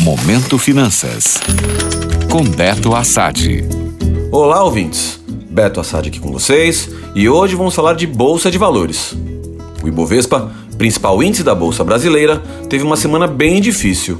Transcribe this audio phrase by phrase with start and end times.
[0.00, 1.38] Momento Finanças.
[2.30, 3.62] Com Beto Assad.
[4.32, 5.20] Olá, ouvintes.
[5.50, 9.14] Beto Assad aqui com vocês e hoje vamos falar de Bolsa de Valores.
[9.82, 12.38] O Ibovespa, principal índice da Bolsa Brasileira,
[12.70, 14.18] teve uma semana bem difícil.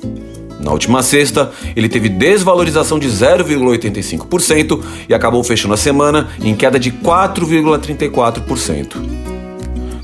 [0.61, 6.78] Na última sexta, ele teve desvalorização de 0,85% e acabou fechando a semana em queda
[6.78, 9.20] de 4,34%.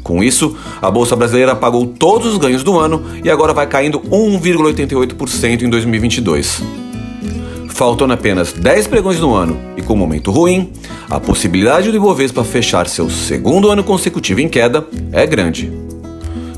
[0.06, 3.98] Com isso, a Bolsa Brasileira pagou todos os ganhos do ano e agora vai caindo
[3.98, 6.62] 1,88% em 2022.
[7.70, 10.70] Faltando apenas 10 pregões no ano e com um momento ruim,
[11.10, 15.72] a possibilidade do Ibovespa fechar seu segundo ano consecutivo em queda é grande.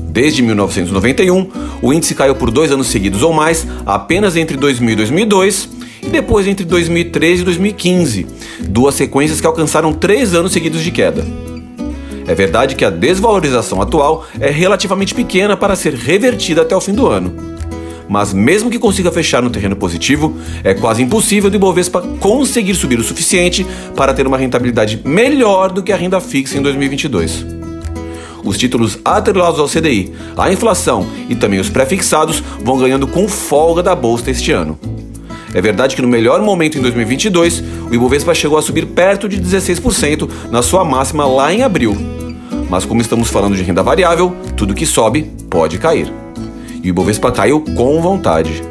[0.03, 1.49] Desde 1991,
[1.81, 5.69] o índice caiu por dois anos seguidos ou mais, apenas entre 2000 e 2002,
[6.03, 8.27] e depois entre 2013 e 2015,
[8.59, 11.48] duas sequências que alcançaram três anos seguidos de queda.
[12.29, 16.93] É verdade que a desvalorização atual é relativamente pequena para ser revertida até o fim
[16.93, 17.33] do ano.
[18.07, 22.99] Mas mesmo que consiga fechar no terreno positivo, é quase impossível do Ibovespa conseguir subir
[22.99, 27.47] o suficiente para ter uma rentabilidade melhor do que a renda fixa em 2022.
[28.43, 33.81] Os títulos atrelados ao CDI, a inflação e também os pré-fixados vão ganhando com folga
[33.81, 34.77] da bolsa este ano.
[35.51, 39.41] É verdade que no melhor momento em 2022, o Ibovespa chegou a subir perto de
[39.41, 42.18] 16% na sua máxima lá em abril,
[42.69, 46.13] mas como estamos falando de renda variável, tudo que sobe pode cair.
[46.83, 48.63] E o Ibovespa caiu com vontade.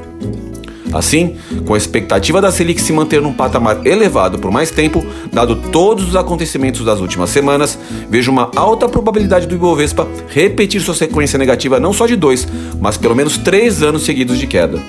[0.93, 5.57] Assim, com a expectativa da Selic se manter num patamar elevado por mais tempo, dado
[5.71, 11.39] todos os acontecimentos das últimas semanas, vejo uma alta probabilidade do Ibovespa repetir sua sequência
[11.39, 12.49] negativa não só de dois,
[12.81, 14.81] mas pelo menos três anos seguidos de queda.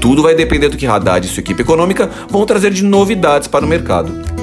[0.00, 3.64] Tudo vai depender do que Haddad e sua equipe econômica vão trazer de novidades para
[3.64, 4.33] o mercado.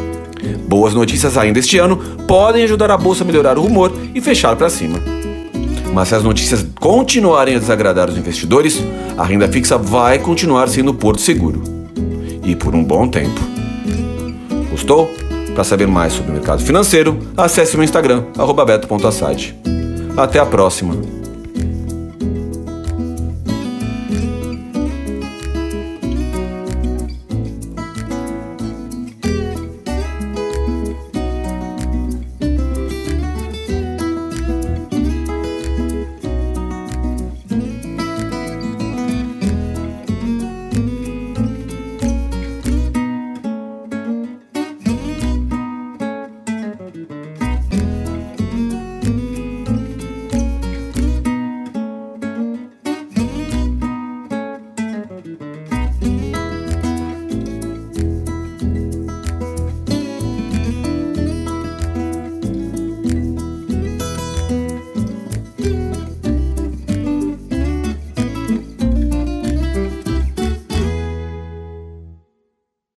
[0.67, 1.97] Boas notícias ainda este ano
[2.27, 4.99] podem ajudar a bolsa a melhorar o rumor e fechar para cima.
[5.93, 8.81] Mas se as notícias continuarem a desagradar os investidores,
[9.17, 11.61] a renda fixa vai continuar sendo porto seguro.
[12.43, 13.39] E por um bom tempo.
[14.69, 15.13] Gostou?
[15.53, 18.23] Para saber mais sobre o mercado financeiro, acesse o meu Instagram,
[18.65, 19.53] beto.assad.
[20.15, 21.20] Até a próxima!